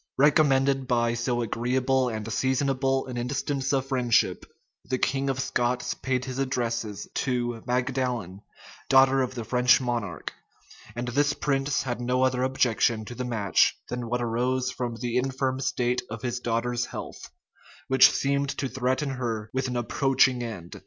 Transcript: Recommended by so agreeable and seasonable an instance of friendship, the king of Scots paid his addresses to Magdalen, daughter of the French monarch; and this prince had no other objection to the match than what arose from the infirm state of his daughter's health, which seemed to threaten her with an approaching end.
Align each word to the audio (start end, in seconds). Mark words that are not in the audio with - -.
Recommended 0.17 0.87
by 0.87 1.13
so 1.13 1.43
agreeable 1.43 2.09
and 2.09 2.25
seasonable 2.33 3.05
an 3.05 3.17
instance 3.17 3.71
of 3.71 3.85
friendship, 3.85 4.47
the 4.83 4.97
king 4.97 5.29
of 5.29 5.39
Scots 5.39 5.93
paid 5.93 6.25
his 6.25 6.39
addresses 6.39 7.07
to 7.13 7.61
Magdalen, 7.67 8.41
daughter 8.89 9.21
of 9.21 9.35
the 9.35 9.43
French 9.43 9.79
monarch; 9.79 10.33
and 10.95 11.09
this 11.09 11.33
prince 11.33 11.83
had 11.83 12.01
no 12.01 12.23
other 12.23 12.41
objection 12.41 13.05
to 13.05 13.13
the 13.13 13.23
match 13.25 13.77
than 13.89 14.09
what 14.09 14.23
arose 14.23 14.71
from 14.71 14.95
the 14.95 15.17
infirm 15.17 15.59
state 15.59 16.01
of 16.09 16.23
his 16.23 16.39
daughter's 16.39 16.87
health, 16.87 17.29
which 17.87 18.09
seemed 18.09 18.49
to 18.57 18.67
threaten 18.67 19.09
her 19.09 19.51
with 19.53 19.67
an 19.67 19.77
approaching 19.77 20.41
end. 20.41 20.77